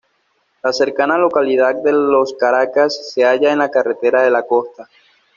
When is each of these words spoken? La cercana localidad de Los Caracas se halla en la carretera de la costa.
La 0.63 0.73
cercana 0.73 1.15
localidad 1.19 1.75
de 1.83 1.91
Los 1.91 2.33
Caracas 2.33 3.11
se 3.13 3.23
halla 3.23 3.51
en 3.51 3.59
la 3.59 3.69
carretera 3.69 4.23
de 4.23 4.31
la 4.31 4.41
costa. 4.47 4.89